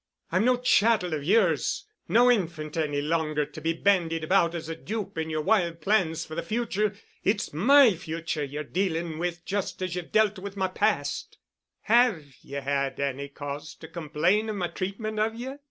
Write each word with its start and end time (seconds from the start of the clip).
"I'm 0.31 0.43
no 0.45 0.57
chattel 0.57 1.13
of 1.13 1.23
yours, 1.23 1.85
no 2.07 2.31
infant 2.31 2.75
any 2.75 3.03
longer, 3.03 3.45
to 3.45 3.61
be 3.61 3.73
bandied 3.73 4.23
about 4.23 4.55
as 4.55 4.67
a 4.67 4.75
dupe 4.75 5.15
in 5.15 5.29
your 5.29 5.43
wild 5.43 5.79
plans 5.79 6.25
for 6.25 6.33
the 6.33 6.41
future. 6.41 6.95
It's 7.23 7.53
my 7.53 7.93
future 7.93 8.43
you're 8.43 8.63
dealing 8.63 9.19
with 9.19 9.45
just 9.45 9.79
as 9.83 9.93
you've 9.93 10.11
dealt 10.11 10.39
with 10.39 10.57
my 10.57 10.69
past——" 10.69 11.37
"Have 11.81 12.23
ye 12.43 12.53
had 12.53 12.99
any 12.99 13.27
cause 13.29 13.75
to 13.75 13.87
complain 13.87 14.49
of 14.49 14.55
my 14.55 14.69
treatment 14.69 15.19
of 15.19 15.35
ye?" 15.35 15.57